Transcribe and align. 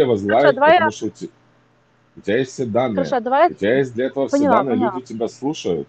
вас 0.00 0.22
Хорошо, 0.22 0.42
лайк, 0.42 0.54
давай 0.54 0.72
потому 0.72 0.86
я... 0.86 0.90
что 0.90 1.06
у 1.06 1.10
те- 1.10 1.28
у 2.16 2.20
тебя 2.20 2.38
есть 2.38 2.52
все 2.52 2.64
данные. 2.64 3.04
Хорошо, 3.04 3.20
давай 3.20 3.50
У 3.50 3.54
тебя 3.54 3.78
есть 3.78 3.94
для 3.94 4.06
этого 4.06 4.24
я... 4.24 4.28
все 4.28 4.38
Поняла, 4.38 4.56
данные, 4.56 4.74
поняла. 4.76 4.92
люди 4.94 5.06
тебя 5.06 5.28
слушают. 5.28 5.88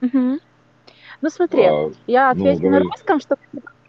Мгм. 0.00 0.40
Ну 1.20 1.28
смотри, 1.30 1.64
А, 1.64 1.90
я 2.06 2.32
ну, 2.34 2.50
ответила 2.50 2.70
на 2.70 2.78
русском, 2.80 3.20
чтобы 3.20 3.40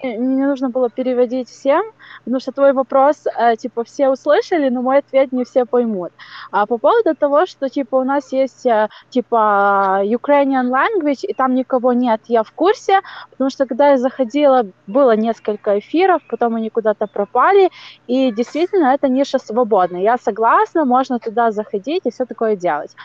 не 0.03 0.45
нужно 0.45 0.69
было 0.69 0.89
переводить 0.89 1.49
всем, 1.49 1.83
потому 2.23 2.39
что 2.39 2.51
твой 2.51 2.73
вопрос, 2.73 3.25
э, 3.25 3.55
типа, 3.55 3.83
все 3.83 4.09
услышали, 4.09 4.69
но 4.69 4.81
мой 4.81 4.99
ответ 4.99 5.31
не 5.31 5.43
все 5.43 5.65
поймут. 5.65 6.11
А 6.51 6.65
по 6.65 6.77
поводу 6.77 7.15
того, 7.15 7.45
что, 7.45 7.69
типа, 7.69 7.95
у 7.95 8.03
нас 8.03 8.31
есть, 8.31 8.65
э, 8.65 8.89
типа, 9.09 10.01
Ukrainian 10.03 10.69
language, 10.69 11.25
и 11.25 11.33
там 11.33 11.55
никого 11.55 11.93
нет, 11.93 12.21
я 12.27 12.43
в 12.43 12.51
курсе, 12.51 13.01
потому 13.31 13.49
что 13.49 13.65
когда 13.65 13.91
я 13.91 13.97
заходила, 13.97 14.65
было 14.87 15.15
несколько 15.15 15.79
эфиров, 15.79 16.21
потом 16.29 16.55
они 16.55 16.69
куда-то 16.69 17.07
пропали, 17.07 17.69
и 18.07 18.31
действительно 18.31 18.93
эта 18.93 19.07
ниша 19.07 19.39
свободна. 19.39 19.97
Я 19.97 20.17
согласна, 20.17 20.85
можно 20.85 21.19
туда 21.19 21.51
заходить 21.51 22.05
и 22.05 22.11
все 22.11 22.25
такое 22.25 22.55
делать. 22.55 22.95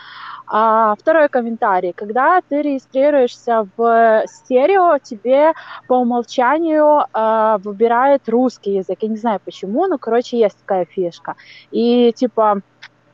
А, 0.53 0.95
второй 0.99 1.29
комментарий. 1.29 1.93
Когда 1.93 2.41
ты 2.41 2.61
регистрируешься 2.61 3.69
в 3.77 4.23
стерео, 4.27 4.97
тебе 5.01 5.53
по 5.87 5.93
умолчанию 5.93 7.05
а, 7.13 7.57
выбирает 7.59 8.27
русский 8.27 8.73
язык. 8.75 8.97
Я 8.99 9.07
не 9.07 9.15
знаю 9.15 9.39
почему, 9.45 9.87
но, 9.87 9.97
короче, 9.97 10.37
есть 10.37 10.57
такая 10.57 10.83
фишка. 10.83 11.35
И, 11.71 12.11
типа, 12.13 12.59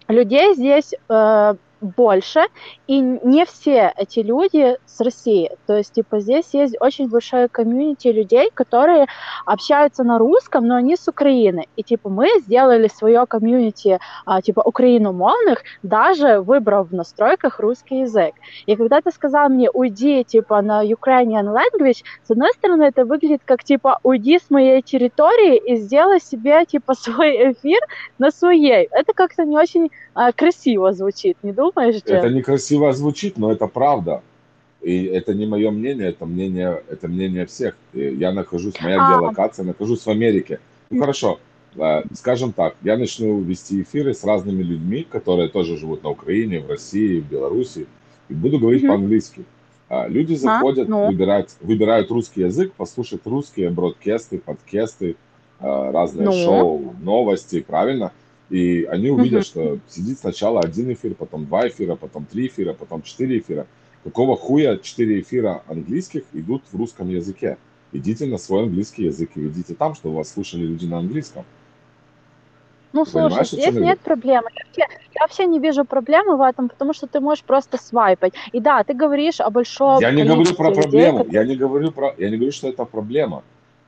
людей 0.07 0.55
здесь 0.55 0.95
э, 1.09 1.55
больше, 1.81 2.41
и 2.87 2.99
не 2.99 3.45
все 3.45 3.93
эти 3.95 4.19
люди 4.19 4.77
с 4.85 5.01
России. 5.01 5.51
То 5.67 5.77
есть, 5.77 5.93
типа, 5.93 6.19
здесь 6.19 6.53
есть 6.53 6.75
очень 6.79 7.09
большое 7.09 7.47
комьюнити 7.47 8.07
людей, 8.07 8.49
которые 8.53 9.07
общаются 9.45 10.03
на 10.03 10.17
русском, 10.17 10.67
но 10.67 10.75
они 10.75 10.95
с 10.95 11.07
Украины. 11.07 11.67
И, 11.75 11.83
типа, 11.83 12.09
мы 12.09 12.29
сделали 12.39 12.87
свое 12.87 13.25
комьюнити, 13.25 13.99
а, 14.25 14.41
типа, 14.41 14.61
украиномовных, 14.61 15.63
даже 15.83 16.41
выбрав 16.41 16.89
в 16.89 16.93
настройках 16.93 17.59
русский 17.59 18.01
язык. 18.01 18.33
И 18.65 18.75
когда 18.75 19.01
ты 19.01 19.11
сказал 19.11 19.49
мне, 19.49 19.69
уйди, 19.69 20.23
типа, 20.23 20.61
на 20.61 20.83
Ukrainian 20.83 21.53
language, 21.53 22.03
с 22.23 22.31
одной 22.31 22.51
стороны, 22.53 22.83
это 22.83 23.05
выглядит 23.05 23.41
как, 23.45 23.63
типа, 23.63 23.99
уйди 24.03 24.39
с 24.39 24.49
моей 24.49 24.81
территории 24.81 25.57
и 25.57 25.75
сделай 25.75 26.19
себе, 26.19 26.65
типа, 26.65 26.93
свой 26.99 27.51
эфир 27.51 27.79
на 28.17 28.31
своей. 28.31 28.87
Это 28.91 29.13
как-то 29.13 29.45
не 29.45 29.57
очень 29.57 29.91
а, 30.13 30.31
красиво 30.31 30.93
звучит, 30.93 31.37
не 31.43 31.51
думаешь, 31.71 32.01
Это 32.05 32.29
некрасиво 32.29 32.91
звучит, 32.93 33.37
но 33.37 33.51
это 33.51 33.67
правда. 33.67 34.21
И 34.81 35.05
это 35.05 35.33
не 35.33 35.45
мое 35.45 35.71
мнение, 35.71 36.09
это 36.09 36.25
мнение, 36.25 36.81
это 36.89 37.07
мнение 37.07 37.45
всех. 37.45 37.75
Я 37.93 38.31
нахожусь, 38.31 38.79
моя 38.79 38.97
А, 38.99 39.09
геолокация, 39.09 39.65
нахожусь 39.65 40.05
в 40.05 40.09
Америке. 40.09 40.59
Ну 40.89 40.99
хорошо, 41.01 41.39
э, 41.75 42.03
скажем 42.13 42.53
так, 42.53 42.75
я 42.83 42.97
начну 42.97 43.39
вести 43.41 43.81
эфиры 43.81 44.13
с 44.13 44.23
разными 44.23 44.63
людьми, 44.63 45.05
которые 45.09 45.49
тоже 45.49 45.77
живут 45.77 46.03
на 46.03 46.11
Украине, 46.11 46.59
в 46.59 46.69
России, 46.69 47.19
в 47.19 47.29
Беларуси, 47.29 47.87
и 48.29 48.33
буду 48.33 48.59
говорить 48.59 48.83
мгм. 48.83 48.91
по-английски. 48.91 49.45
А, 49.89 50.07
Люди 50.07 50.33
А, 50.33 50.37
заходят, 50.37 50.87
ну, 50.87 51.07
выбирают, 51.07 51.49
выбирают 51.61 52.11
русский 52.11 52.41
язык, 52.41 52.73
послушать 52.73 53.21
русские 53.25 53.69
бродкасты, 53.69 54.37
подкасты, 54.37 55.15
э, 55.59 55.91
разные 55.91 56.25
ну, 56.25 56.33
шоу, 56.33 56.95
новости, 57.01 57.61
правильно? 57.61 58.11
И 58.49 58.83
они 58.85 59.09
увидят, 59.09 59.45
что 59.45 59.79
сидит 59.87 60.19
сначала 60.19 60.61
один 60.61 60.91
эфир, 60.93 61.15
потом 61.15 61.45
два 61.45 61.67
эфира, 61.67 61.95
потом 61.95 62.25
три 62.25 62.47
эфира, 62.47 62.73
потом 62.73 63.01
четыре 63.01 63.39
эфира. 63.39 63.67
Какого 64.03 64.37
хуя 64.37 64.77
четыре 64.77 65.19
эфира 65.19 65.63
английских 65.67 66.23
идут 66.33 66.63
в 66.71 66.77
русском 66.77 67.09
языке? 67.09 67.57
Идите 67.91 68.25
на 68.25 68.37
свой 68.37 68.63
английский 68.63 69.05
язык 69.05 69.31
и 69.35 69.41
ведите 69.41 69.73
там, 69.73 69.95
чтобы 69.95 70.15
вас 70.17 70.31
слушали 70.31 70.61
люди 70.61 70.85
на 70.85 70.99
английском. 70.99 71.43
Ну, 72.93 73.03
Ты 73.03 73.11
слушай, 73.11 73.45
здесь 73.45 73.65
говорю? 73.67 73.85
нет 73.85 73.99
проблемы. 73.99 74.49
Я 74.55 74.63
вообще, 74.65 74.97
я 75.13 75.21
вообще 75.21 75.45
не 75.45 75.59
вижу 75.59 75.83
проблемы 75.83 76.37
в 76.37 76.41
этом, 76.41 76.69
потому 76.69 76.93
что 76.93 77.05
ты 77.07 77.19
можешь 77.19 77.43
просто 77.43 77.77
свайпать. 77.77 78.33
И 78.53 78.59
да, 78.59 78.83
ты 78.83 78.93
говоришь 78.93 79.39
о 79.41 79.49
большом 79.49 79.99
Я 79.99 80.11
не 80.11 80.23
говорю 80.23 80.55
про 80.55 80.69
людей, 80.69 80.81
проблему. 80.81 81.17
которые... 81.19 81.41
Я 81.41 81.47
не 81.47 81.55
говорю 81.55 81.91
про, 81.91 82.15
я 82.17 82.29
не 82.29 82.37
говорю, 82.37 82.51
что 82.51 82.69
это 82.69 82.85
проблема. 82.85 83.43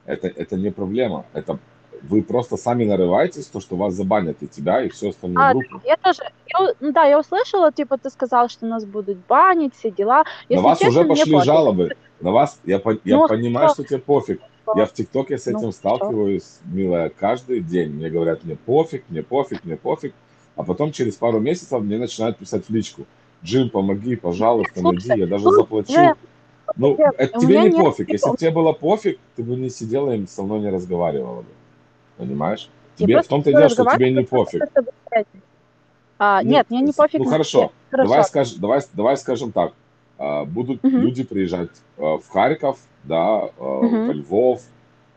Это, 0.06 0.28
это 0.28 0.58
не 0.58 0.70
проблема. 0.70 1.26
Это 1.34 1.60
вы 2.04 2.22
просто 2.22 2.58
сами 2.58 2.86
нарываетесь, 2.86 3.46
то, 3.48 3.60
что 3.60 3.76
вас 3.76 3.94
забанят 3.94 4.38
и 4.42 4.48
тебя, 4.48 4.82
и 4.84 4.90
всю 4.90 5.10
остальную 5.10 5.46
А, 5.46 5.52
группу. 5.54 5.82
я 5.86 5.96
тоже, 5.98 6.22
я 6.48 6.74
ну 6.80 6.92
да, 6.92 7.06
я 7.06 7.20
услышала, 7.20 7.72
типа, 7.72 7.98
ты 7.98 8.10
сказал, 8.10 8.50
что 8.50 8.66
нас 8.66 8.86
будут 8.86 9.18
банить, 9.28 9.76
все 9.76 9.92
дела. 9.92 10.24
На 10.24 10.26
Если 10.50 10.64
вас 10.64 10.82
уже 10.82 10.88
честно, 10.90 11.02
мне 11.04 11.10
пошли 11.16 11.34
пофиг. 11.34 11.46
жалобы. 11.46 11.96
На 12.22 12.32
вас, 12.32 12.60
я, 12.66 12.82
я 13.06 13.18
Ну, 13.18 13.28
понимаю, 13.28 13.68
хорошо, 13.68 13.74
что 13.74 13.84
тебе 13.84 14.00
пофиг. 14.00 14.42
Я 14.76 14.86
в 14.86 14.94
ТикТоке 14.94 15.38
с 15.38 15.46
ну, 15.48 15.52
этим 15.52 15.60
хорошо. 15.60 15.78
сталкиваюсь, 15.78 16.60
милая, 16.66 17.10
каждый 17.10 17.62
день. 17.62 17.90
Мне 17.92 18.10
говорят, 18.10 18.44
мне 18.44 18.56
пофиг, 18.56 19.04
мне 19.10 19.24
пофиг, 19.24 19.64
мне 19.66 19.78
пофиг. 19.78 20.14
А 20.56 20.64
потом 20.64 20.92
через 20.92 21.16
пару 21.16 21.40
месяцев 21.40 21.82
мне 21.82 21.98
начинают 21.98 22.38
писать 22.38 22.66
в 22.66 22.70
личку. 22.70 23.06
Джим, 23.44 23.70
помоги, 23.70 24.16
пожалуйста, 24.16 24.82
найди, 24.84 25.08
Слушай, 25.08 25.20
я 25.20 25.28
даже 25.28 25.46
ну, 25.46 25.52
заплачу. 25.52 25.92
я- 25.94 26.16
Ну, 26.76 26.96
это 27.18 27.40
тебе 27.40 27.64
не 27.64 27.72
пофиг. 27.72 28.10
Если 28.10 28.30
бы 28.30 28.38
тебе 28.38 28.52
было 28.52 28.74
пофиг, 28.74 29.18
ты 29.36 29.44
бы 29.44 29.56
не 29.56 29.70
сидела 29.70 30.12
и 30.12 30.28
со 30.28 30.44
мной 30.44 30.60
не 30.60 30.70
разговаривала 30.70 31.42
бы. 31.42 31.48
Понимаешь? 32.20 32.70
Я 32.98 33.06
Тебе 33.06 33.22
в 33.22 33.28
том-то 33.28 33.52
дело, 33.54 33.70
что 33.70 33.86
тебе 33.86 34.12
не 34.12 34.24
пофиг. 34.24 34.62
А, 36.22 36.44
Ну, 36.44 36.50
нет, 36.50 36.70
мне 36.70 36.82
не 36.82 36.92
с- 36.92 36.96
пофиг 36.96 37.20
ну 37.20 37.26
хорошо. 37.26 37.72
Хорошо. 37.90 38.10
давай, 38.10 38.24
скаж, 38.26 38.54
давай, 38.56 38.82
давай 38.94 39.18
скажем 39.18 39.54
так. 39.54 39.72
А, 40.18 40.44
Будут 40.44 40.84
Мгм. 40.84 40.98
люди 41.00 41.24
приезжать 41.24 41.70
а, 41.98 42.18
в 42.18 42.28
Харьков, 42.28 42.78
да, 43.06 43.50
а, 43.58 43.82
Мгм. 43.84 44.08
во 44.08 44.14
Львов, 44.14 44.62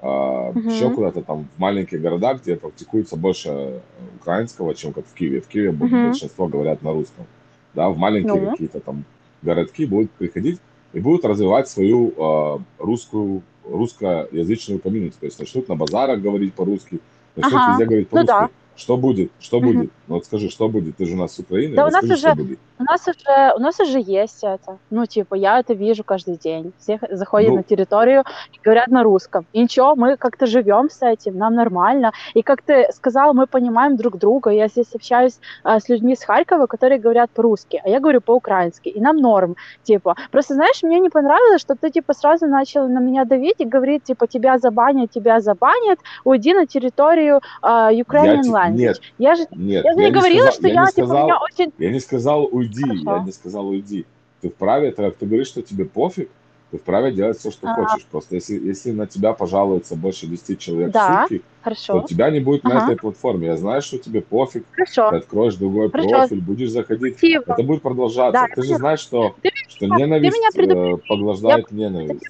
а, 0.01 0.53
Мгм. 0.53 0.69
еще 0.69 0.91
куда-то 0.93 1.23
там 1.23 1.49
в 1.57 1.61
маленькие 1.61 1.99
города, 2.01 2.35
где 2.35 2.55
практикуется 2.55 3.17
больше 3.17 3.49
э, 3.49 3.81
украинского, 4.21 4.77
чем 4.77 4.93
как 4.93 5.05
в 5.07 5.13
Киеве. 5.13 5.41
В 5.41 5.49
Киеве 5.49 5.73
Мгм. 5.73 6.05
большинство 6.05 6.47
говорят 6.47 6.83
на 6.83 6.93
русском. 6.93 7.27
Да, 7.75 7.89
в 7.89 7.97
маленькие 7.97 8.43
Ну. 8.43 8.51
какие-то 8.53 8.79
там 8.79 9.05
городки 9.43 9.87
будут 9.87 10.13
приходить 10.13 10.61
и 10.93 11.01
будут 11.01 11.25
развивать 11.25 11.67
свою 11.69 12.15
а, 12.17 12.61
русскую, 12.79 13.43
русскоязычную 13.65 14.81
комьюнити. 14.81 15.17
То 15.19 15.27
есть 15.27 15.39
начнут 15.39 15.69
на 15.69 15.77
базарах 15.77 16.21
говорить 16.21 16.55
по-русски, 16.55 17.01
начнут 17.37 17.61
Ага, 17.61 17.71
везде 17.71 17.85
говорить 17.85 18.09
ну 18.11 18.17
по-русски. 18.25 18.33
да. 18.33 18.51
Что 18.75 18.97
будет? 18.97 19.31
Что 19.39 19.61
Мгм. 19.61 19.67
будет? 19.73 19.91
Ну 20.09 20.15
вот 20.15 20.25
скажи, 20.25 20.49
что 20.49 20.69
будет? 20.69 20.97
Ты 20.97 21.07
же 21.07 21.15
у 21.15 21.17
нас 21.17 21.35
с 21.35 21.39
Украины, 21.39 21.77
Да 21.77 21.83
у 21.87 21.91
нас 21.91 22.03
расскажи, 22.03 22.17
что 22.17 22.29
уже, 22.29 22.37
будет. 22.43 22.59
У 22.83 22.93
нас 22.93 23.09
уже, 23.09 23.53
у 23.57 23.61
нас 23.61 23.81
уже 23.81 24.01
есть 24.01 24.43
это. 24.43 24.79
Ну, 24.91 25.07
типа, 25.07 25.35
я 25.37 25.61
это 25.61 25.75
вижу 25.75 26.05
каждый 26.05 26.37
день. 26.37 26.73
Все 26.79 26.99
заходят 27.11 27.51
Ну, 27.51 27.57
на 27.57 27.63
территорию 27.63 28.25
и 28.53 28.59
говорят 28.65 28.89
на 28.89 29.03
русском. 29.03 29.45
И 29.53 29.63
ничего, 29.63 29.95
мы 29.97 30.17
как-то 30.17 30.47
живем 30.47 30.91
с 30.91 31.03
этим, 31.03 31.39
нам 31.39 31.55
нормально. 31.55 32.13
И 32.35 32.43
как 32.43 32.63
ты 32.63 32.89
сказал, 32.93 33.35
мы 33.35 33.47
понимаем 33.47 33.97
друг 33.97 34.19
друга. 34.19 34.51
Я 34.51 34.69
здесь 34.69 34.95
общаюсь 34.95 35.39
а, 35.65 35.79
с 35.81 35.89
людьми 35.89 36.15
с 36.17 36.25
Харькова, 36.25 36.67
которые 36.67 36.99
говорят 37.01 37.31
по-русски, 37.31 37.81
а 37.85 37.89
я 37.89 38.01
говорю 38.01 38.21
по-украински. 38.21 38.89
И 38.89 39.01
нам 39.01 39.17
норм, 39.17 39.57
типа. 39.83 40.15
Просто, 40.31 40.55
знаешь, 40.55 40.83
мне 40.83 40.99
не 41.01 41.09
понравилось, 41.11 41.61
что 41.61 41.75
ты, 41.75 41.91
типа, 41.91 42.15
сразу 42.15 42.47
начал 42.47 42.89
на 42.89 42.99
меня 43.01 43.25
давить 43.25 43.61
и 43.61 43.65
говорить, 43.65 44.05
типа, 44.05 44.27
тебя 44.27 44.59
забанят, 44.59 45.11
тебя 45.11 45.41
забанят, 45.41 45.99
уйди 46.25 46.55
на 46.55 46.67
территорию 46.67 47.41
а, 47.63 47.91
я 47.93 48.03
Ukrainian 48.03 48.43
те- 48.43 48.51
language. 48.51 48.73
нет, 48.77 49.01
Я 49.19 49.35
же, 49.35 49.43
нет, 49.53 49.85
я 49.85 49.93
же 49.93 49.99
я 50.01 50.05
не 50.05 50.05
не 50.07 50.11
говорила, 50.11 50.51
сказал, 50.51 50.53
что 50.53 50.67
я 50.69 50.73
я, 50.75 50.81
не 50.81 50.87
типа, 50.93 51.01
меня 51.03 51.07
сказал, 51.07 51.43
очень... 51.45 51.73
я 51.79 51.91
не 51.91 52.01
сказал 52.01 52.49
уйди, 52.53 52.72
я 52.81 53.05
Хорошо. 53.05 53.27
не 53.27 53.33
сказал 53.33 53.69
уйди. 53.69 54.07
Ты 54.41 54.49
вправе, 54.51 54.89
это 54.89 55.03
как 55.05 55.17
ты 55.17 55.27
говоришь, 55.27 55.49
что 55.49 55.63
тебе 55.63 55.85
пофиг, 55.85 56.29
ты 56.71 56.79
вправе 56.79 57.13
делать 57.13 57.39
все, 57.39 57.51
что 57.51 57.69
А, 57.69 57.75
хочешь. 57.75 58.07
Просто 58.07 58.35
если, 58.37 58.59
если 58.59 58.93
на 58.93 59.07
тебя 59.07 59.35
пожалуется 59.35 59.95
больше 59.95 60.27
10 60.27 60.59
человек 60.59 60.89
в 60.89 60.93
да, 60.93 61.23
сутки, 61.23 61.39
то 61.39 61.45
хорошо. 61.63 62.01
тебя 62.09 62.31
не 62.31 62.41
будет 62.41 62.65
на 62.65 62.79
Ага, 62.79 62.93
этой 62.93 62.97
платформе. 63.01 63.49
Я 63.49 63.57
знаю, 63.57 63.83
что 63.83 63.99
тебе 63.99 64.21
пофиг, 64.23 64.65
хорошо. 64.73 65.11
ты 65.11 65.17
откроешь 65.17 65.55
другой 65.57 65.91
Хорошо. 65.91 66.09
профиль, 66.09 66.41
будешь 66.41 66.71
заходить, 66.71 67.19
Спасибо. 67.19 67.45
это 67.47 67.63
будет 67.63 67.83
Да, 67.83 67.89
продолжаться. 67.91 68.47
я 68.49 68.55
Ты 68.55 68.63
же 68.63 68.77
знаешь, 68.77 69.01
что, 69.01 69.37
Ты, 69.43 69.51
что 69.69 69.85
меня- 69.87 69.97
ты 69.97 70.03
меня 70.03 70.07
ненависть 70.07 70.39
э, 70.45 70.53
предупредил. 70.57 71.49
Я, 71.49 71.63
ненависть. 71.71 72.25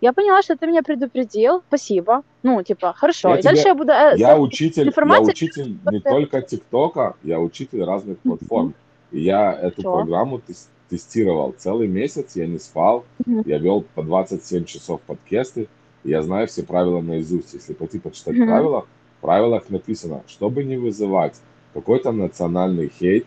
я 0.00 0.12
поняла, 0.12 0.42
что 0.42 0.56
ты 0.56 0.66
меня 0.66 0.82
предупредил. 0.82 1.62
Спасибо. 1.68 2.22
Ну, 2.42 2.62
типа, 2.62 2.94
хорошо. 2.96 3.28
Я 3.30 3.38
И 3.38 3.42
дальше 3.42 3.62
тебе, 3.62 3.68
я 3.70 3.74
буду 3.74 3.92
э, 3.92 4.14
я 4.16 4.38
учитель, 4.38 4.92
я 4.96 5.20
учитель 5.20 5.76
не 5.90 6.00
только 6.00 6.40
ТикТока, 6.40 7.16
я 7.22 7.38
учитель 7.38 7.84
разных 7.84 8.18
платформ. 8.20 8.68
И 8.70 8.72
я 9.20 9.52
эту 9.52 9.82
Хорошо. 9.82 9.96
программу 9.96 10.40
тес- 10.46 10.68
тестировал 10.88 11.54
целый 11.58 11.88
месяц, 11.88 12.36
я 12.36 12.46
не 12.46 12.58
спал, 12.58 13.04
я 13.44 13.58
вел 13.58 13.84
по 13.94 14.02
27 14.02 14.64
часов 14.64 15.00
подкасты, 15.02 15.68
я 16.04 16.22
знаю 16.22 16.46
все 16.46 16.62
правила 16.62 17.00
наизусть. 17.00 17.54
Если 17.54 17.72
пойти 17.72 17.98
почитать 17.98 18.36
правила, 18.36 18.86
в 19.18 19.20
правилах 19.22 19.68
написано, 19.70 20.22
чтобы 20.28 20.62
не 20.64 20.76
вызывать 20.76 21.34
какой-то 21.74 22.12
национальный 22.12 22.88
хейт, 22.88 23.26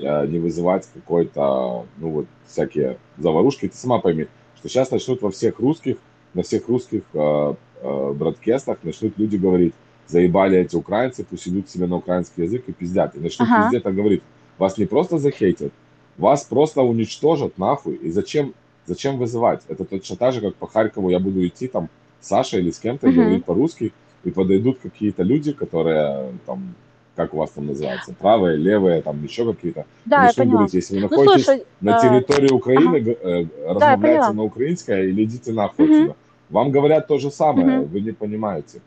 э, 0.00 0.26
не 0.26 0.38
вызывать 0.38 0.88
какой-то, 0.94 1.86
ну 1.98 2.10
вот, 2.10 2.26
всякие 2.46 2.98
заварушки, 3.18 3.68
ты 3.68 3.76
сама 3.76 3.98
пойми, 3.98 4.28
что 4.56 4.68
сейчас 4.68 4.90
начнут 4.90 5.22
во 5.22 5.30
всех 5.30 5.58
русских, 5.58 5.96
на 6.34 6.42
всех 6.42 6.68
русских 6.68 7.02
э, 7.12 7.54
э, 7.82 8.12
бродкастах 8.12 8.78
начнут 8.84 9.18
люди 9.18 9.36
говорить, 9.36 9.74
заебали 10.06 10.58
эти 10.58 10.76
украинцы, 10.76 11.24
пусть 11.28 11.48
идут 11.48 11.68
себе 11.68 11.86
на 11.86 11.96
украинский 11.96 12.44
язык 12.44 12.64
и 12.68 12.72
пиздят. 12.72 13.16
И 13.16 13.20
начнут 13.20 13.48
Ага. 13.50 13.80
так 13.80 13.94
говорить. 13.94 14.22
Вас 14.60 14.76
не 14.76 14.84
просто 14.84 15.18
захейтят, 15.18 15.72
вас 16.18 16.44
просто 16.44 16.82
уничтожат 16.82 17.56
нахуй. 17.56 17.94
И 17.94 18.10
зачем, 18.10 18.52
зачем 18.84 19.16
вызывать? 19.16 19.62
Это 19.68 19.86
точно 19.86 20.16
так 20.16 20.34
же, 20.34 20.42
как 20.42 20.54
по 20.54 20.66
Харькову 20.66 21.08
я 21.08 21.18
буду 21.18 21.46
идти 21.46 21.66
там 21.66 21.88
с 22.20 22.28
Сашей 22.28 22.60
или 22.60 22.70
с 22.70 22.78
кем-то 22.78 23.08
Мгм. 23.08 23.16
говорить 23.16 23.44
по-русски, 23.46 23.92
и 24.22 24.30
подойдут 24.30 24.78
какие-то 24.80 25.22
люди, 25.22 25.52
которые 25.52 26.34
там 26.44 26.74
как 27.16 27.34
у 27.34 27.38
вас 27.38 27.50
там 27.50 27.66
называется, 27.66 28.14
правые, 28.18 28.56
левые, 28.56 29.02
там 29.02 29.22
еще 29.24 29.50
какие-то. 29.52 29.84
Да, 30.04 30.26
я 30.26 30.32
поняла. 30.32 30.52
Говорить, 30.52 30.74
если 30.74 30.94
вы 30.94 31.00
ну, 31.00 31.08
находитесь 31.08 31.46
ну, 31.46 31.54
слушай, 31.54 31.66
на 31.80 31.96
э, 31.96 32.00
территории 32.00 32.52
Украины, 32.52 32.96
ага. 32.96 33.10
Э, 33.10 33.46
размовляете 33.66 34.26
да, 34.26 34.32
на 34.32 34.42
украинское 34.44 35.02
или 35.04 35.24
идите 35.24 35.52
нахуй 35.52 35.84
угу. 35.84 35.94
отсюда. 35.94 36.16
Вам 36.50 36.70
говорят 36.70 37.08
то 37.08 37.18
же 37.18 37.30
самое, 37.30 37.80
угу. 37.80 37.88
вы 37.88 38.00
не 38.00 38.12
понимаете. 38.12 38.80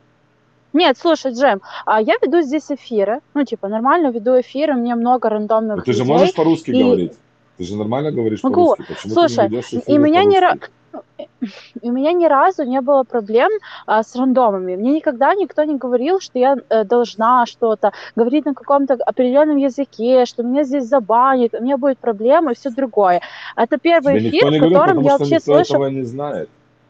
Нет, 0.74 0.98
слушай, 0.98 1.32
Джем, 1.32 1.62
а 1.86 2.02
я 2.02 2.14
веду 2.20 2.42
здесь 2.42 2.70
эфиры, 2.70 3.20
ну, 3.32 3.44
типа, 3.44 3.68
нормально 3.68 4.10
веду 4.10 4.38
эфиры, 4.40 4.74
мне 4.74 4.96
много 4.96 5.28
рандомных 5.28 5.76
Но 5.76 5.82
ты 5.82 5.92
людей. 5.92 6.04
же 6.04 6.12
можешь 6.12 6.34
по-русски 6.34 6.70
и... 6.72 6.82
говорить? 6.82 7.12
Ты 7.56 7.64
же 7.64 7.76
нормально 7.76 8.10
говоришь 8.10 8.42
Могу. 8.42 8.74
по-русски. 8.74 8.92
Почему 8.92 9.14
Слушай, 9.14 9.48
ты 9.48 9.76
не 9.76 9.82
и 9.94 9.98
меня 9.98 10.24
не 10.24 10.40
у 11.82 11.90
меня 11.92 12.12
ни 12.12 12.26
разу 12.26 12.64
не 12.64 12.80
было 12.80 13.04
проблем 13.04 13.50
а, 13.86 14.02
с 14.02 14.16
рандомами. 14.16 14.76
Мне 14.76 14.92
никогда 14.92 15.34
никто 15.34 15.62
не 15.64 15.76
говорил, 15.76 16.20
что 16.20 16.38
я 16.38 16.56
э, 16.68 16.84
должна 16.84 17.46
что-то 17.46 17.92
говорить 18.16 18.44
на 18.44 18.54
каком-то 18.54 18.94
определенном 18.94 19.56
языке, 19.56 20.24
что 20.24 20.42
меня 20.42 20.64
здесь 20.64 20.84
забанят, 20.84 21.54
у 21.54 21.62
меня 21.62 21.76
будет 21.76 21.98
проблема 21.98 22.52
и 22.52 22.54
все 22.54 22.70
другое. 22.70 23.20
Это 23.56 23.78
первый 23.78 24.18
Тебе 24.18 24.30
эфир, 24.30 24.50
в 24.50 24.60
котором 24.60 25.00
я 25.00 25.18
вообще 25.18 25.40
слышу... 25.40 25.74
этого 25.74 25.86
не 25.88 26.02
знает. 26.02 26.48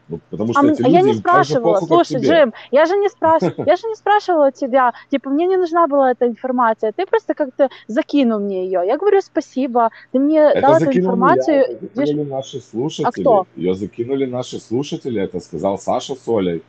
Ну, 0.09 0.21
потому 0.31 0.53
что 0.53 0.61
а, 0.61 0.67
эти 0.67 0.83
люди, 0.83 0.93
я 0.93 1.01
не 1.01 1.15
спрашивала, 1.15 1.81
похуй, 1.81 1.89
слушай, 1.89 2.21
Джим, 2.21 2.53
я 2.71 2.85
же 2.85 2.97
не 2.97 3.09
спрашивала, 3.09 3.65
я 3.67 3.77
же 3.77 3.87
не 3.89 3.95
спрашивала 3.95 4.53
тебя, 4.53 4.93
типа, 5.11 5.31
мне 5.31 5.47
не 5.47 5.57
нужна 5.57 5.87
была 5.87 6.11
эта 6.11 6.27
информация, 6.27 6.93
ты 6.93 7.07
просто 7.07 7.35
как-то 7.35 7.71
закинул 7.87 8.39
мне 8.39 8.67
ее. 8.67 8.83
Я 8.87 8.99
говорю 8.99 9.21
спасибо, 9.23 9.91
ты 10.13 10.19
мне 10.19 10.41
это 10.41 10.61
дал 10.61 10.77
эту 10.77 10.99
информацию. 10.99 11.57
Я, 11.57 11.63
это 11.63 11.87
закинули 11.95 12.29
наши 12.29 12.61
слушатели. 12.61 13.07
А 13.07 13.11
кто? 13.13 13.47
Ее 13.57 13.75
закинули 13.75 14.27
наши 14.27 14.61
слушатели, 14.61 15.23
это 15.23 15.41
сказал 15.41 15.79
Саша 15.79 16.15
Солей. 16.15 16.63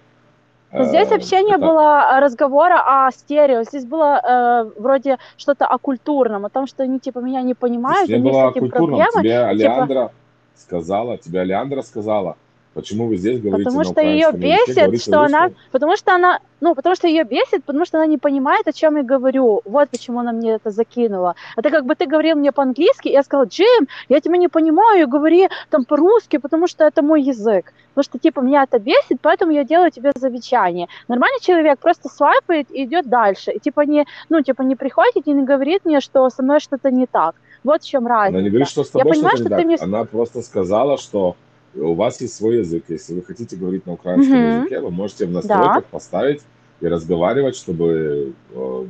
Но 0.72 0.86
здесь 0.86 1.08
э, 1.08 1.12
вообще 1.12 1.44
не 1.44 1.58
было 1.58 2.20
разговора 2.20 2.82
о 2.86 3.12
стерео. 3.12 3.64
Здесь 3.64 3.86
было 3.86 4.20
э, 4.20 4.80
вроде 4.80 5.18
что-то 5.38 5.66
о 5.66 5.78
культурном, 5.78 6.46
о 6.46 6.50
том, 6.50 6.68
что 6.68 6.84
они 6.84 7.00
типа 7.00 7.20
меня 7.20 7.42
не 7.42 7.54
понимают, 7.54 8.08
здесь 8.08 8.20
у 8.20 8.24
них 8.24 8.34
с 8.34 8.56
этим 8.56 8.70
проблемы. 8.70 9.12
Тебе 9.14 9.32
типа 9.32 9.48
Алеандра 9.48 9.86
типа... 9.86 10.12
сказала, 10.56 11.18
тебе 11.18 11.42
Алеандра 11.42 11.82
сказала, 11.82 12.38
Почему 12.76 13.08
вы 13.08 13.16
здесь 13.16 13.40
говорите 13.40 13.64
Потому 13.64 13.86
что 13.86 14.02
ее 14.02 14.32
бесит, 14.34 14.76
языке, 14.76 14.98
что 14.98 15.22
она, 15.22 15.50
потому 15.72 15.96
что 15.96 16.14
она, 16.14 16.40
ну, 16.60 16.76
потому 16.76 16.94
что 16.96 17.08
ее 17.08 17.24
бесит, 17.24 17.64
потому 17.64 17.86
что 17.86 18.00
она 18.00 18.06
не 18.06 18.18
понимает, 18.18 18.68
о 18.68 18.74
чем 18.74 18.98
я 18.98 19.04
говорю. 19.04 19.62
Вот 19.64 19.90
почему 19.90 20.20
она 20.20 20.34
мне 20.34 20.56
это 20.56 20.72
закинула. 20.72 21.36
Это 21.56 21.70
как 21.70 21.86
бы 21.86 21.96
ты 21.96 22.06
говорил 22.06 22.36
мне 22.36 22.52
по-английски, 22.52 23.08
я 23.08 23.24
сказала, 23.24 23.46
Джим, 23.46 23.88
я 24.10 24.20
тебя 24.20 24.36
не 24.36 24.50
понимаю, 24.50 25.08
говори 25.08 25.48
там 25.70 25.86
по-русски, 25.86 26.36
потому 26.38 26.68
что 26.68 26.84
это 26.84 27.02
мой 27.02 27.22
язык. 27.22 27.72
Потому 27.94 28.04
что, 28.04 28.20
типа, 28.20 28.42
меня 28.42 28.64
это 28.64 28.78
бесит, 28.78 29.20
поэтому 29.22 29.54
я 29.54 29.64
делаю 29.64 29.90
тебе 29.90 30.12
замечание. 30.14 30.90
Нормальный 31.08 31.40
человек 31.40 31.80
просто 31.80 32.10
свайпает 32.10 32.70
и 32.72 32.84
идет 32.84 33.08
дальше. 33.08 33.52
И, 33.52 33.60
типа, 33.60 33.86
не, 33.86 34.06
ну, 34.28 34.42
типа, 34.42 34.64
не 34.64 34.76
приходит 34.76 35.28
и 35.28 35.32
не 35.32 35.44
говорит 35.44 35.86
мне, 35.86 36.02
что 36.02 36.30
со 36.30 36.44
мной 36.44 36.60
что-то 36.60 36.92
не 36.92 37.06
так. 37.06 37.36
Вот 37.64 37.84
в 37.84 37.88
чем 37.88 38.06
разница. 38.06 38.38
Она 38.38 38.44
не 38.44 38.50
говорит, 38.50 38.68
что 38.68 38.84
с 38.84 38.90
тобой 38.90 39.08
я 39.08 39.14
понимаю, 39.14 39.38
что, 39.38 39.46
что 39.48 39.56
ты 39.56 39.66
мне... 39.66 39.78
Она 39.80 40.04
просто 40.04 40.42
сказала, 40.42 40.98
что 40.98 41.38
у 41.76 41.94
вас 41.94 42.22
есть 42.22 42.36
свой 42.36 42.58
язык. 42.58 42.86
Если 42.88 43.14
вы 43.14 43.24
хотите 43.24 43.56
говорить 43.56 43.86
на 43.86 43.94
украинском 43.94 44.36
mm-hmm. 44.36 44.60
языке, 44.60 44.80
вы 44.80 44.92
можете 44.92 45.26
в 45.26 45.32
настройках 45.32 45.84
да. 45.84 45.88
поставить 45.92 46.42
и 46.82 46.88
разговаривать, 46.88 47.56
чтобы 47.56 48.34
э, 48.52 48.86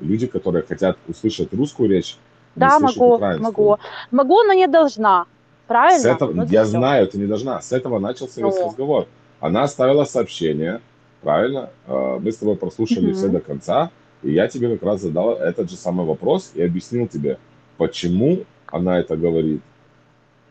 люди, 0.00 0.26
которые 0.26 0.62
хотят 0.62 0.96
услышать 1.08 1.52
русскую 1.52 1.88
речь, 1.88 2.16
да, 2.54 2.78
могу, 2.78 3.18
могу, 3.18 3.78
могу, 4.10 4.42
но 4.42 4.52
не 4.52 4.66
должна. 4.66 5.26
Правильно? 5.66 6.02
С 6.02 6.04
этого, 6.04 6.32
вот 6.32 6.50
я 6.50 6.64
все. 6.64 6.72
знаю, 6.72 7.08
ты 7.08 7.18
не 7.18 7.26
должна. 7.26 7.60
С 7.62 7.72
этого 7.72 7.98
начался 7.98 8.42
весь 8.42 8.60
разговор. 8.60 9.06
Она 9.40 9.62
оставила 9.62 10.04
сообщение, 10.04 10.80
правильно? 11.22 11.70
Э, 11.86 12.18
мы 12.20 12.30
с 12.30 12.36
тобой 12.36 12.56
прослушали 12.56 13.10
mm-hmm. 13.10 13.14
все 13.14 13.28
до 13.28 13.40
конца, 13.40 13.90
и 14.22 14.32
я 14.32 14.48
тебе 14.48 14.76
как 14.76 14.82
раз 14.82 15.00
задал 15.00 15.32
этот 15.32 15.70
же 15.70 15.76
самый 15.76 16.06
вопрос 16.06 16.52
и 16.54 16.62
объяснил 16.62 17.08
тебе, 17.08 17.38
почему 17.76 18.44
она 18.66 18.98
это 18.98 19.16
говорит, 19.16 19.62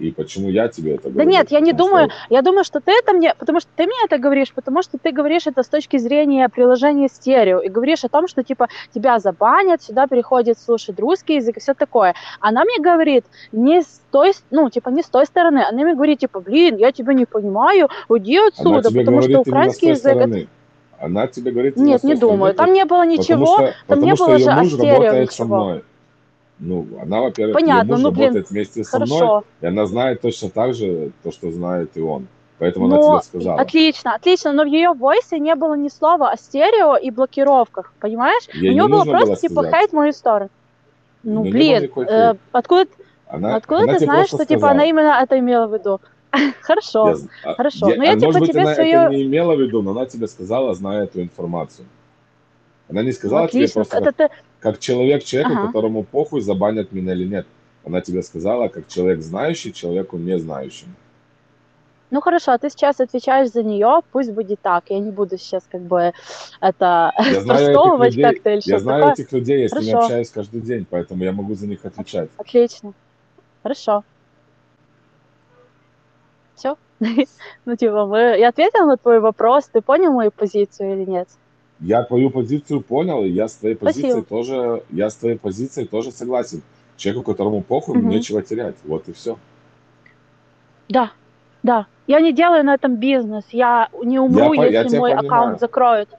и 0.01 0.11
почему 0.11 0.49
я 0.49 0.67
тебе 0.67 0.95
это 0.95 1.09
говорю? 1.09 1.17
Да 1.17 1.23
нет, 1.25 1.51
я 1.51 1.59
не 1.59 1.73
думаю, 1.73 2.09
что... 2.09 2.15
я 2.29 2.41
думаю, 2.41 2.63
что 2.63 2.79
ты 2.79 2.91
это 2.91 3.13
мне, 3.13 3.35
потому 3.37 3.59
что 3.59 3.69
ты 3.75 3.85
мне 3.85 3.95
это 4.05 4.17
говоришь, 4.17 4.51
потому 4.51 4.81
что 4.81 4.97
ты 4.97 5.11
говоришь 5.11 5.45
это 5.45 5.61
с 5.61 5.67
точки 5.67 5.97
зрения 5.97 6.49
приложения 6.49 7.07
стерео, 7.07 7.59
и 7.59 7.69
говоришь 7.69 8.03
о 8.03 8.09
том, 8.09 8.27
что, 8.27 8.43
типа, 8.43 8.67
тебя 8.93 9.19
забанят, 9.19 9.83
сюда 9.83 10.07
переходит 10.07 10.57
слушать 10.59 10.99
русский 10.99 11.35
язык 11.35 11.57
и 11.57 11.59
все 11.59 11.73
такое. 11.73 12.15
Она 12.39 12.63
мне 12.63 12.79
говорит 12.79 13.25
не 13.51 13.83
с 13.83 14.01
той, 14.11 14.33
ну, 14.49 14.69
типа, 14.69 14.89
не 14.89 15.03
с 15.03 15.07
той 15.07 15.25
стороны, 15.25 15.59
она 15.59 15.83
мне 15.83 15.93
говорит, 15.93 16.19
типа, 16.19 16.39
блин, 16.39 16.77
я 16.77 16.91
тебя 16.91 17.13
не 17.13 17.25
понимаю, 17.25 17.89
уйди 18.07 18.37
отсюда, 18.37 18.89
потому 18.89 19.21
что 19.21 19.39
украинский 19.39 19.89
язык... 19.89 20.15
Стороны. 20.15 20.47
Она 20.99 21.27
тебе 21.27 21.51
говорит... 21.51 21.77
Нет, 21.77 22.03
не 22.03 22.15
думаю, 22.15 22.53
там 22.53 22.73
не 22.73 22.85
было 22.85 23.05
ничего, 23.05 23.45
потому 23.45 23.45
что, 23.45 23.65
там 23.65 23.73
потому 23.87 24.05
не 24.05 24.13
было 24.13 24.37
же 24.39 24.51
о 24.51 24.65
стерео 24.65 25.21
ничего. 25.21 25.31
Со 25.31 25.45
мной. 25.45 25.83
Ну, 26.61 26.85
она, 27.01 27.21
во-первых, 27.21 27.55
Понятно, 27.55 27.93
муж 27.93 28.01
ну, 28.03 28.11
блин, 28.11 28.21
работает 28.25 28.49
вместе 28.51 28.83
со 28.83 28.91
хорошо. 28.91 29.15
мной, 29.15 29.41
и 29.61 29.65
она 29.65 29.87
знает 29.87 30.21
точно 30.21 30.51
так 30.51 30.75
же 30.75 31.11
то, 31.23 31.31
что 31.31 31.51
знает 31.51 31.97
и 31.97 32.01
он. 32.01 32.27
Поэтому 32.59 32.87
но, 32.87 32.95
она 32.97 33.19
тебе 33.19 33.27
сказала. 33.27 33.61
Отлично, 33.61 34.13
отлично, 34.13 34.53
но 34.53 34.63
в 34.63 34.67
ее 34.67 34.93
войсе 34.93 35.39
не 35.39 35.55
было 35.55 35.73
ни 35.73 35.89
слова 35.89 36.29
о 36.29 36.37
стерео 36.37 36.97
и 36.97 37.09
блокировках, 37.09 37.91
понимаешь? 37.99 38.43
Ей 38.53 38.69
У 38.69 38.73
нее 38.73 38.87
было 38.87 39.03
просто 39.03 39.25
было 39.25 39.37
типа 39.37 39.71
хейт 39.71 39.91
мою 39.91 40.13
сторону. 40.13 40.51
Ну, 41.23 41.41
блин, 41.41 41.91
э, 42.07 42.35
откуда, 42.51 42.91
она, 43.27 43.55
откуда 43.55 43.83
она 43.83 43.93
ты 43.93 44.05
знаешь, 44.05 44.27
что 44.27 44.37
сказала. 44.37 44.59
типа 44.59 44.69
она 44.69 44.85
именно 44.85 45.19
это 45.19 45.39
имела 45.39 45.65
в 45.65 45.73
виду? 45.73 45.99
Хорошо, 46.61 47.15
я, 47.43 47.53
хорошо. 47.55 47.89
Я, 47.89 47.95
но 47.95 48.03
я, 48.03 48.11
а, 48.13 48.19
типа, 48.19 48.39
быть, 48.39 48.51
тебе 48.51 48.61
она 48.61 48.75
свою... 48.75 48.99
это 48.99 49.09
не 49.09 49.23
имела 49.23 49.55
в 49.55 49.59
виду, 49.59 49.81
но 49.81 49.91
она 49.91 50.05
тебе 50.05 50.27
сказала, 50.27 50.75
зная 50.75 51.05
эту 51.05 51.23
информацию. 51.23 51.87
Она 52.87 53.01
не 53.01 53.13
сказала 53.13 53.45
Отлично. 53.45 53.83
тебе 53.83 53.89
просто... 53.89 53.97
Это 53.97 54.11
ты 54.11 54.29
как 54.61 54.79
человек 54.79 55.23
человеку, 55.23 55.53
ага. 55.53 55.67
которому 55.67 56.03
похуй, 56.03 56.41
забанят 56.41 56.91
меня 56.91 57.13
или 57.13 57.25
нет. 57.25 57.47
Она 57.83 57.99
тебе 57.99 58.21
сказала, 58.21 58.67
как 58.67 58.87
человек 58.87 59.21
знающий, 59.21 59.73
человеку 59.73 60.17
не 60.17 60.37
знающему. 60.37 60.93
Ну 62.11 62.21
хорошо, 62.21 62.51
а 62.51 62.57
ты 62.57 62.69
сейчас 62.69 62.99
отвечаешь 62.99 63.51
за 63.51 63.63
нее, 63.63 64.01
пусть 64.11 64.31
будет 64.31 64.59
так. 64.61 64.83
Я 64.89 64.99
не 64.99 65.11
буду 65.11 65.37
сейчас 65.37 65.63
как 65.71 65.81
бы 65.81 66.11
это 66.59 67.13
расстовывать 67.17 68.15
как-то 68.21 68.51
или 68.51 68.59
что-то. 68.59 68.75
Я 68.75 68.79
знаю 68.79 69.01
такое. 69.01 69.13
этих 69.13 69.31
людей, 69.31 69.61
я 69.61 69.69
с 69.69 69.73
ними 69.73 69.91
общаюсь 69.93 70.29
каждый 70.29 70.61
день, 70.61 70.85
поэтому 70.87 71.23
я 71.23 71.31
могу 71.31 71.55
за 71.55 71.67
них 71.67 71.83
отвечать. 71.85 72.29
Отлично. 72.37 72.93
Хорошо. 73.63 74.03
Все? 76.55 76.77
ну 77.65 77.75
типа, 77.77 78.05
мы... 78.05 78.37
я 78.37 78.49
ответила 78.49 78.85
на 78.85 78.97
твой 78.97 79.21
вопрос, 79.21 79.69
ты 79.71 79.81
понял 79.81 80.11
мою 80.11 80.31
позицию 80.31 80.93
или 80.93 81.09
нет? 81.09 81.29
Я 81.81 82.03
твою 82.03 82.29
позицию 82.29 82.81
понял, 82.81 83.23
и 83.23 83.29
я 83.29 83.47
с 83.47 83.55
твоей 83.55 83.75
позицией 83.75 84.21
тоже, 84.21 84.83
я 84.91 85.09
с 85.09 85.15
твоей 85.15 85.37
позицией 85.37 85.87
тоже 85.87 86.11
согласен. 86.11 86.61
Человеку, 86.95 87.23
которому 87.31 87.63
похуй, 87.63 87.97
угу. 87.97 88.07
нечего 88.07 88.43
терять. 88.43 88.75
Вот 88.85 89.09
и 89.09 89.13
все. 89.13 89.37
Да, 90.87 91.11
да. 91.63 91.87
Я 92.05 92.21
не 92.21 92.33
делаю 92.33 92.63
на 92.63 92.75
этом 92.75 92.97
бизнес. 92.97 93.45
Я 93.51 93.89
не 94.03 94.19
умру, 94.19 94.53
я, 94.53 94.65
если 94.65 94.95
я 94.95 94.99
мой 94.99 95.11
понимаю. 95.11 95.27
аккаунт 95.27 95.59
закроют. 95.59 96.09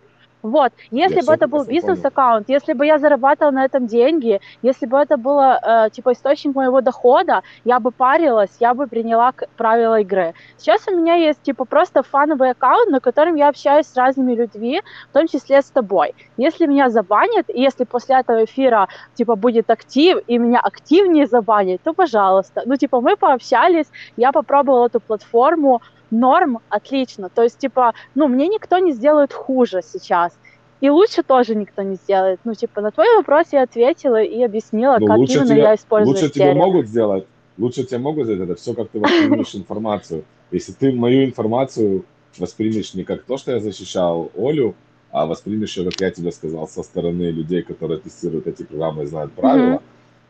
Вот, 0.43 0.73
если 0.91 1.17
я 1.17 1.23
бы 1.23 1.35
это 1.35 1.47
был 1.47 1.65
бизнес-аккаунт, 1.65 2.49
если 2.49 2.73
бы 2.73 2.85
я 2.85 2.99
зарабатывала 2.99 3.53
на 3.53 3.65
этом 3.65 3.87
деньги, 3.87 4.41
если 4.63 4.87
бы 4.87 4.99
это 4.99 5.17
было, 5.17 5.59
э, 5.63 5.91
типа, 5.91 6.13
источник 6.13 6.57
моего 6.57 6.81
дохода, 6.81 7.43
я 7.65 7.79
бы 7.79 7.93
парилась, 7.93 8.51
я 8.59 8.75
бы 8.75 8.89
приняла 8.89 9.33
правила 9.57 10.01
игры. 10.01 10.35
Сейчас 10.59 10.89
у 10.89 10.97
меня 10.97 11.15
есть, 11.15 11.43
типа, 11.43 11.65
просто 11.65 12.03
фановый 12.03 12.51
аккаунт, 12.51 12.91
на 12.91 13.01
котором 13.01 13.37
я 13.37 13.49
общаюсь 13.49 13.87
с 13.87 13.97
разными 13.97 14.35
людьми, 14.35 14.83
в 15.11 15.13
том 15.13 15.29
числе 15.29 15.63
с 15.63 15.71
тобой. 15.71 16.15
Если 16.37 16.67
меня 16.67 16.91
забанят, 16.91 17.49
и 17.49 17.61
если 17.61 17.85
после 17.85 18.17
этого 18.17 18.45
эфира, 18.45 18.89
типа, 19.15 19.37
будет 19.37 19.71
актив, 19.71 20.19
и 20.27 20.39
меня 20.39 20.59
активнее 20.59 21.27
забанят, 21.27 21.83
то 21.83 21.93
пожалуйста. 21.93 22.63
Ну, 22.67 22.77
типа, 22.77 23.01
мы 23.01 23.17
пообщались, 23.17 23.87
я 24.17 24.33
попробовала 24.33 24.87
эту 24.87 24.99
платформу, 24.99 25.81
норм, 26.13 26.61
отлично. 26.69 27.29
То 27.29 27.43
есть, 27.43 27.59
типа, 27.59 27.95
ну, 28.15 28.29
мне 28.29 28.47
никто 28.49 28.79
не 28.79 28.93
сделает 28.93 29.33
хуже 29.33 29.81
сейчас. 29.83 30.33
И 30.81 30.91
лучше 30.91 31.23
тоже 31.23 31.55
никто 31.55 31.83
не 31.83 31.95
сделает. 31.95 32.41
Ну, 32.45 32.55
типа, 32.55 32.81
на 32.81 32.91
твой 32.91 33.17
вопрос 33.17 33.47
я 33.53 33.63
ответила 33.63 34.21
и 34.21 34.43
объяснила, 34.43 34.99
ну, 35.01 35.07
как 35.07 35.17
именно 35.17 35.47
тебе, 35.47 35.59
я 35.59 35.75
использую 35.75 36.15
Лучше 36.15 36.29
тебе 36.29 36.55
могут 36.55 36.89
сделать, 36.89 37.27
лучше 37.57 37.85
тебе 37.85 37.99
могут 37.99 38.25
сделать 38.25 38.51
это 38.51 38.55
все, 38.57 38.75
как 38.75 38.89
ты 38.89 38.99
воспримешь 38.99 39.55
информацию. 39.55 40.25
Если 40.51 40.73
ты 40.73 40.93
мою 40.93 41.25
информацию 41.25 42.05
воспримешь 42.39 42.95
не 42.95 43.05
как 43.05 43.23
то, 43.23 43.37
что 43.37 43.53
я 43.53 43.61
защищал 43.61 44.31
Олю, 44.37 44.75
а 45.13 45.27
воспримешь 45.27 45.77
ее, 45.77 45.85
как 45.91 46.01
я 46.01 46.11
тебе 46.11 46.33
сказал, 46.33 46.67
со 46.67 46.83
стороны 46.83 47.31
людей, 47.31 47.63
которые 47.63 48.01
тестируют 48.01 48.47
эти 48.47 48.65
программы 48.65 49.05
и 49.05 49.07
знают 49.07 49.33
правила, 49.35 49.83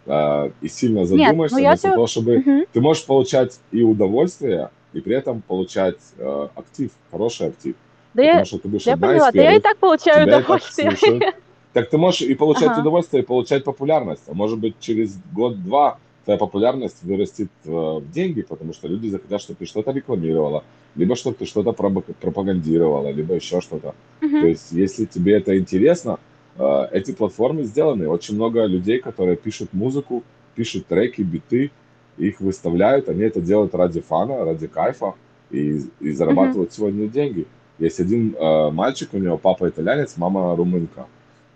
mm-hmm. 0.04 0.52
и 0.60 0.68
сильно 0.68 1.06
задумаешься, 1.06 1.56
Нет, 1.56 1.62
ну, 1.62 1.68
вместо 1.70 1.90
того, 1.90 2.06
чтобы 2.06 2.36
mm-hmm. 2.36 2.68
ты 2.72 2.80
можешь 2.80 3.06
получать 3.06 3.58
и 3.70 3.82
удовольствие, 3.82 4.70
и 4.92 5.00
при 5.00 5.16
этом 5.16 5.42
получать 5.42 5.98
э, 6.18 6.48
актив, 6.54 6.90
хороший 7.10 7.48
актив. 7.48 7.74
Да 8.14 8.22
Потому 8.22 8.38
я, 8.38 8.44
что 8.44 8.58
ты 8.58 8.68
будешь 8.68 8.86
я 8.86 8.96
поняла, 8.96 9.32
да 9.32 9.42
я 9.42 9.56
и 9.56 9.60
так 9.60 9.78
получаю 9.78 10.26
удовольствие. 10.26 10.90
Так, 10.90 11.34
так 11.72 11.90
ты 11.90 11.98
можешь 11.98 12.20
и 12.20 12.34
получать 12.34 12.70
ага. 12.72 12.80
удовольствие, 12.80 13.22
и 13.22 13.26
получать 13.26 13.64
популярность. 13.64 14.22
А 14.28 14.34
может 14.34 14.58
быть, 14.58 14.74
через 14.80 15.18
год-два 15.32 15.98
твоя 16.24 16.38
популярность 16.38 17.02
вырастет 17.02 17.50
э, 17.64 17.70
в 17.70 18.10
деньги, 18.12 18.42
потому 18.42 18.72
что 18.72 18.88
люди 18.88 19.08
захотят, 19.08 19.40
чтобы 19.40 19.58
ты 19.58 19.66
что-то 19.66 19.92
рекламировала, 19.92 20.64
либо 20.94 21.16
чтобы 21.16 21.36
ты 21.36 21.46
что-то 21.46 21.72
пропагандировала, 21.72 23.10
либо 23.10 23.34
еще 23.34 23.60
что-то. 23.60 23.94
Mm-hmm. 24.20 24.40
То 24.40 24.46
есть, 24.46 24.72
если 24.72 25.06
тебе 25.06 25.36
это 25.36 25.58
интересно, 25.58 26.18
э, 26.58 26.88
эти 26.92 27.12
платформы 27.12 27.64
сделаны. 27.64 28.08
Очень 28.08 28.36
много 28.36 28.64
людей, 28.66 29.00
которые 29.00 29.36
пишут 29.36 29.72
музыку, 29.72 30.22
пишут 30.54 30.86
треки, 30.86 31.22
биты, 31.22 31.70
их 32.16 32.40
выставляют, 32.40 33.08
они 33.08 33.22
это 33.22 33.40
делают 33.40 33.74
ради 33.74 34.00
фана, 34.00 34.44
ради 34.44 34.66
кайфа 34.66 35.14
и, 35.50 35.82
и 36.00 36.12
зарабатывают 36.12 36.70
mm-hmm. 36.70 36.76
сегодня 36.76 37.08
деньги. 37.08 37.46
Есть 37.78 38.00
один 38.00 38.34
э, 38.38 38.70
мальчик, 38.70 39.10
у 39.12 39.18
него 39.18 39.38
папа 39.38 39.68
итальянец, 39.68 40.16
мама 40.16 40.54
румынка. 40.54 41.06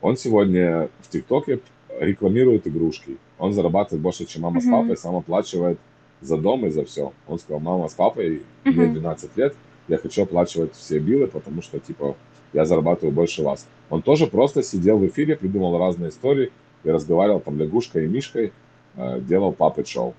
Он 0.01 0.17
сегодня 0.17 0.89
в 1.01 1.09
ТикТоке 1.09 1.61
рекламирует 2.01 2.67
игрушки. 2.67 3.17
Он 3.39 3.53
зарабатывает 3.53 4.03
больше, 4.03 4.27
чем 4.27 4.43
мама 4.43 4.59
mm-hmm. 4.59 4.63
с 4.63 4.71
папой, 4.71 4.97
сам 4.97 5.17
оплачивает 5.17 5.79
за 6.21 6.37
дом 6.37 6.67
и 6.67 6.71
за 6.71 6.85
все. 6.85 7.13
Он 7.27 7.39
сказал, 7.39 7.61
мама 7.61 7.89
с 7.89 7.95
папой, 7.95 8.43
mm-hmm. 8.65 8.73
мне 8.73 8.87
12 8.89 9.37
лет, 9.37 9.55
я 9.89 9.99
хочу 9.99 10.23
оплачивать 10.23 10.75
все 10.75 10.99
билы, 10.99 11.27
потому 11.27 11.63
что, 11.63 11.79
типа, 11.79 12.17
я 12.53 12.65
зарабатываю 12.65 13.15
больше 13.15 13.43
вас. 13.43 13.67
Он 13.91 14.03
тоже 14.03 14.27
просто 14.27 14.63
сидел 14.63 14.99
в 14.99 15.07
эфире, 15.07 15.37
придумал 15.37 15.79
разные 15.79 16.11
истории 16.11 16.51
и 16.85 16.91
разговаривал 16.91 17.41
там 17.41 17.59
лягушкой 17.59 18.05
и 18.05 18.09
мишкой, 18.09 18.53
э, 18.97 19.21
делал 19.21 19.53
папет 19.53 19.87
шоу. 19.87 20.15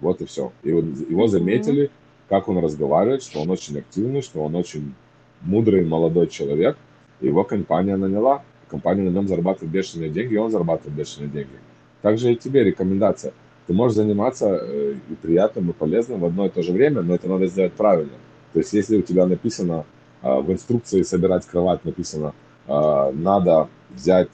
Вот 0.00 0.20
и 0.20 0.26
все. 0.26 0.52
И 0.62 0.72
вот 0.72 0.84
его 0.84 1.26
заметили, 1.26 1.90
как 2.28 2.48
он 2.48 2.58
разговаривает, 2.58 3.22
что 3.22 3.40
он 3.40 3.50
очень 3.50 3.78
активный, 3.78 4.22
что 4.22 4.42
он 4.42 4.54
очень 4.54 4.94
мудрый 5.42 5.84
молодой 5.84 6.28
человек. 6.28 6.76
Его 7.20 7.44
компания 7.44 7.96
наняла, 7.96 8.42
компания 8.68 9.02
на 9.02 9.10
нем 9.10 9.28
зарабатывает 9.28 9.72
бешеные 9.72 10.10
деньги, 10.10 10.34
и 10.34 10.38
он 10.38 10.50
зарабатывает 10.50 10.96
бешеные 10.96 11.28
деньги. 11.28 11.58
Также 12.02 12.32
и 12.32 12.36
тебе 12.36 12.64
рекомендация. 12.64 13.32
Ты 13.66 13.74
можешь 13.74 13.96
заниматься 13.96 14.58
э, 14.62 14.94
и 15.10 15.14
приятным, 15.14 15.70
и 15.70 15.72
полезным 15.72 16.20
в 16.20 16.24
одно 16.24 16.46
и 16.46 16.48
то 16.48 16.62
же 16.62 16.72
время, 16.72 17.02
но 17.02 17.14
это 17.14 17.28
надо 17.28 17.46
сделать 17.46 17.72
правильно. 17.74 18.14
То 18.52 18.60
есть, 18.60 18.72
если 18.72 18.96
у 18.96 19.02
тебя 19.02 19.26
написано 19.26 19.84
э, 20.22 20.40
в 20.40 20.50
инструкции 20.50 21.02
собирать 21.02 21.46
кровать, 21.46 21.84
написано, 21.84 22.34
э, 22.66 23.10
надо 23.12 23.68
взять 23.90 24.30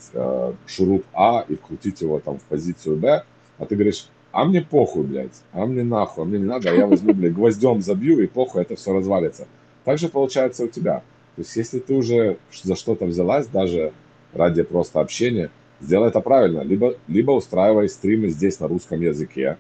шуруп 0.66 1.06
А 1.14 1.46
и 1.48 1.56
вкрутить 1.56 2.02
его 2.02 2.20
там 2.20 2.38
в 2.38 2.42
позицию 2.42 2.96
Б, 2.96 3.24
а 3.56 3.64
ты 3.64 3.74
говоришь, 3.74 4.08
а 4.36 4.44
мне 4.44 4.60
похуй, 4.60 5.02
блядь, 5.02 5.42
а 5.52 5.64
мне 5.64 5.82
нахуй, 5.82 6.22
а 6.22 6.26
мне 6.26 6.38
не 6.38 6.44
надо, 6.44 6.68
а 6.70 6.74
я 6.74 6.86
возьму, 6.86 7.14
блядь, 7.14 7.32
гвоздем 7.32 7.80
забью, 7.80 8.22
и 8.22 8.26
похуй, 8.26 8.60
это 8.60 8.76
все 8.76 8.92
развалится. 8.92 9.48
Так 9.84 9.96
же 9.98 10.10
получается 10.10 10.64
у 10.64 10.68
тебя. 10.68 10.96
То 11.36 11.42
есть, 11.42 11.56
если 11.56 11.78
ты 11.78 11.94
уже 11.94 12.36
за 12.62 12.76
что-то 12.76 13.06
взялась, 13.06 13.46
даже 13.46 13.94
ради 14.34 14.62
просто 14.62 15.00
общения, 15.00 15.50
сделай 15.80 16.08
это 16.08 16.20
правильно. 16.20 16.60
Либо, 16.60 16.96
либо 17.08 17.30
устраивай 17.30 17.88
стримы 17.88 18.28
здесь 18.28 18.60
на 18.60 18.68
русском 18.68 19.00
языке 19.00 19.56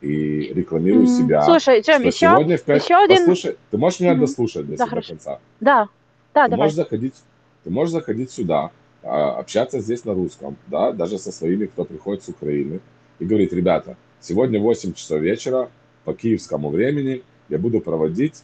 и 0.00 0.52
рекламируй 0.52 1.04
mm-hmm. 1.04 1.16
себя. 1.16 1.42
Слушай, 1.42 1.80
Джем, 1.80 2.02
еще, 2.02 2.10
сегодня 2.10 2.58
в 2.58 2.62
5... 2.62 2.82
еще 2.82 2.96
один... 2.96 3.18
Послушай, 3.18 3.56
ты 3.70 3.78
можешь 3.78 4.00
меня 4.00 4.14
mm-hmm. 4.14 4.18
дослушать 4.18 4.66
для 4.66 4.76
да, 4.78 4.84
себя 4.84 4.90
хорошо. 4.90 5.06
до 5.06 5.14
конца? 5.14 5.38
Да, 5.60 5.88
да, 6.34 6.44
ты 6.46 6.50
давай. 6.50 6.64
Можешь 6.64 6.74
заходить, 6.74 7.14
ты 7.62 7.70
можешь 7.70 7.92
заходить 7.92 8.32
сюда, 8.32 8.72
а, 9.04 9.38
общаться 9.38 9.78
здесь 9.78 10.04
на 10.04 10.12
русском, 10.14 10.56
да, 10.66 10.90
даже 10.90 11.20
со 11.20 11.30
своими, 11.30 11.66
кто 11.66 11.84
приходит 11.84 12.24
с 12.24 12.28
Украины, 12.28 12.80
и 13.20 13.24
говорить, 13.24 13.52
ребята, 13.52 13.96
сегодня 14.20 14.60
8 14.60 14.94
часов 14.94 15.20
вечера 15.20 15.70
по 16.04 16.14
киевскому 16.14 16.70
времени 16.70 17.22
я 17.48 17.58
буду 17.58 17.80
проводить 17.80 18.42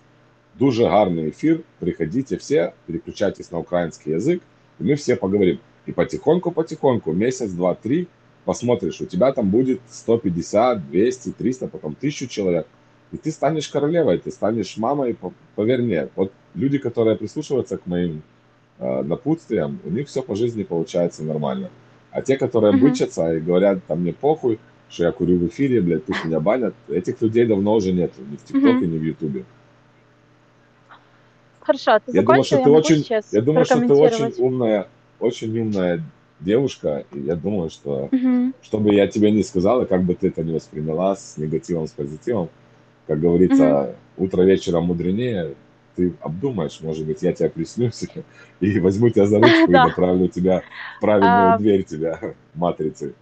дуже 0.59 0.85
гарний 0.85 1.27
ефір. 1.29 1.61
Приходите 1.79 2.37
все, 2.37 2.73
переключайтесь 2.87 3.51
на 3.51 3.59
украинский 3.59 4.13
язык, 4.13 4.43
и 4.81 4.85
мы 4.85 4.95
все 4.95 5.17
поговорим. 5.17 5.59
И 5.87 5.93
потихоньку-потихоньку, 5.93 7.13
месяц, 7.13 7.51
два, 7.51 7.75
три, 7.75 8.09
посмотришь, 8.45 9.01
у 9.01 9.07
тебя 9.07 9.33
там 9.33 9.51
будет 9.51 9.81
150, 9.91 10.91
200, 10.91 11.33
300, 11.33 11.69
потом 11.69 11.93
1000 11.99 12.29
человек. 12.29 12.67
И 13.13 13.17
ты 13.17 13.31
станешь 13.31 13.69
королевой, 13.69 14.19
ты 14.19 14.31
станешь 14.31 14.77
мамой, 14.77 15.17
поверь 15.55 15.83
мне. 15.83 16.09
Вот 16.17 16.33
люди, 16.55 16.79
которые 16.79 17.17
прислушиваются 17.17 17.77
к 17.77 17.87
моим 17.87 18.23
э, 18.79 19.03
напутствиям, 19.03 19.79
у 19.85 19.91
них 19.91 20.09
все 20.09 20.23
по 20.23 20.35
жизни 20.35 20.63
получается 20.63 21.23
нормально. 21.23 21.71
А 22.11 22.23
те, 22.23 22.37
которые 22.37 22.73
mm-hmm. 22.73 22.81
бычатся 22.81 23.35
и 23.35 23.41
говорят, 23.41 23.85
там 23.87 24.01
мне 24.01 24.13
похуй, 24.13 24.59
что 24.89 25.05
я 25.05 25.13
курю 25.13 25.39
в 25.39 25.47
эфире, 25.49 25.81
блядь, 25.81 26.05
пусть 26.05 26.25
меня 26.25 26.41
банят, 26.41 26.75
этих 26.89 27.21
людей 27.21 27.47
давно 27.47 27.75
уже 27.75 27.93
нет 27.93 28.13
ни 28.19 28.37
в 28.37 28.45
ТикТоке, 28.45 28.85
mm-hmm. 28.85 28.87
ни 28.87 28.99
в 28.99 29.03
Ютубе. 29.03 29.45
Хорошо, 31.61 31.99
ты 32.05 32.13
я 32.13 32.23
думаю, 32.23 32.45
что 32.45 32.63
ты 32.63 32.71
очень, 32.71 33.07
я 33.33 33.41
думаю, 33.41 33.65
что 33.65 33.81
ты 33.81 33.93
очень 33.95 34.35
умная, 34.39 34.87
очень 35.19 35.59
умная 35.59 36.03
девушка, 36.41 37.05
и 37.13 37.21
я 37.21 37.37
думаю, 37.37 37.71
что 37.71 38.09
угу. 38.13 38.53
что 38.61 38.79
бы 38.79 38.95
я 38.95 39.07
тебе 39.07 39.31
не 39.31 39.43
сказала, 39.43 39.87
как 39.87 40.03
бы 40.03 40.15
ты 40.15 40.29
это 40.29 40.43
не 40.43 40.53
восприняла 40.53 41.17
с 41.17 41.37
негативом, 41.39 41.87
с 41.87 41.93
позитивом, 41.93 42.51
как 43.07 43.21
говорится, 43.21 43.97
угу. 44.17 44.27
утро 44.27 44.43
вечера 44.43 44.81
мудренее, 44.81 45.55
ты 45.97 46.13
обдумаешь, 46.21 46.81
может 46.81 47.07
быть, 47.07 47.23
я 47.23 47.33
тебя 47.33 47.49
приснюсь 47.49 48.05
и 48.61 48.81
возьму 48.81 49.09
тебя 49.11 49.27
за 49.27 49.39
ручку 49.39 49.71
и 49.71 49.73
направлю 49.73 50.29
тебя 50.29 50.63
в 50.99 51.01
правильную 51.01 51.55
а. 51.55 51.59
дверь 51.59 51.85
тебя, 51.85 52.21
матрицы. 52.55 53.15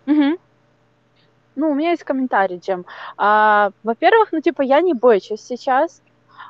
Ну, 1.56 1.70
у 1.70 1.74
меня 1.74 1.90
есть 1.90 2.04
комментарий, 2.04 2.58
Джем. 2.58 2.86
А, 3.16 3.70
во-первых, 3.82 4.32
ну, 4.32 4.40
типа, 4.40 4.62
я 4.62 4.80
не 4.80 4.94
бойчусь 4.94 5.42
сейчас, 5.42 6.02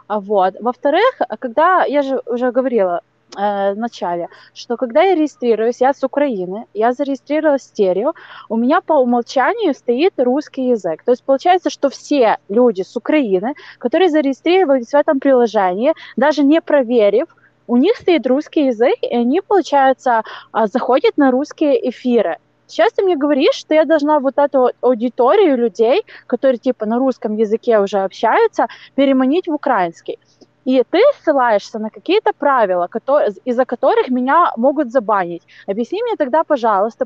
а, 0.07 0.21
вот. 0.21 0.55
Во-вторых, 0.61 1.21
когда, 1.39 1.85
я 1.85 2.03
же 2.03 2.21
уже 2.27 2.53
говорила 2.53 3.01
э, 3.37 3.73
в 3.73 3.79
начале, 3.79 4.29
что 4.55 4.77
когда 4.77 5.03
я 5.03 5.15
регистрируюсь, 5.15 5.81
я 5.81 5.93
с 5.93 6.05
Украины, 6.05 6.67
я 6.75 6.93
зарегистрировалась 6.93 7.63
стерео, 7.63 8.13
у 8.49 8.57
меня 8.57 8.81
по 8.81 8.95
умолчанию 8.95 9.75
стоит 9.75 10.15
русский 10.19 10.69
язык. 10.69 11.03
То 11.05 11.13
есть 11.13 11.25
получается, 11.25 11.71
что 11.71 11.89
все 11.89 12.39
люди 12.49 12.83
с 12.83 12.97
Украины, 12.97 13.55
которые 13.79 14.11
зарегистрировались 14.11 14.91
в 14.91 14.95
этом 14.95 15.19
приложении, 15.19 15.95
даже 16.17 16.43
не 16.45 16.61
проверив, 16.61 17.27
у 17.67 17.77
них 17.77 17.97
стоит 17.97 18.27
русский 18.27 18.67
язык, 18.67 18.97
и 19.01 19.15
они, 19.15 19.41
получается, 19.41 20.23
а, 20.53 20.67
заходят 20.67 21.17
на 21.17 21.31
русские 21.31 21.89
эфиры. 21.89 22.39
Сейчас 22.67 22.93
ты 22.93 23.03
мне 23.03 23.17
говоришь, 23.17 23.55
что 23.55 23.75
я 23.75 23.85
должна 23.85 24.19
вот 24.19 24.39
эту 24.39 24.71
аудиторию 24.81 25.57
людей, 25.57 26.03
которые 26.27 26.59
типа 26.59 26.87
на 26.87 26.99
русском 26.99 27.37
языке 27.37 27.79
уже 27.79 27.99
общаются, 27.99 28.67
переманить 28.95 29.49
в 29.49 29.53
украинский. 29.53 30.19
И 30.65 30.83
ты 30.91 31.01
ссылаешься 31.21 31.79
на 31.79 31.91
какие-то 31.91 32.33
правила, 32.33 32.89
из-за 33.45 33.65
которых 33.65 34.09
меня 34.09 34.53
могут 34.57 34.93
забанить. 34.93 35.43
Объясни 35.67 36.03
мне 36.03 36.15
тогда, 36.17 36.45
пожалуйста, 36.45 37.01